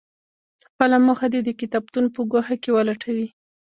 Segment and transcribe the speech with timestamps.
[0.69, 3.27] خپله موخه دې د کتابتون په ګوښه کې ولټوي.